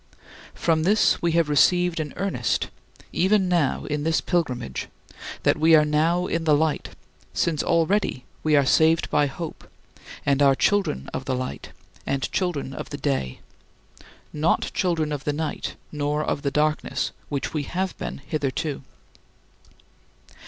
[0.55, 2.71] From this we have received an earnest,
[3.13, 4.87] even now in this pilgrimage,
[5.43, 6.95] that we are now in the light,
[7.35, 9.69] since already we are saved by hope
[10.25, 11.69] and are children of the light
[12.03, 13.41] and children of the day
[14.33, 18.81] not children of the night, nor of the darkness, which we have been hitherto.